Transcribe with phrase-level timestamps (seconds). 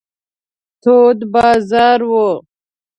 [0.81, 2.13] تود بازار و.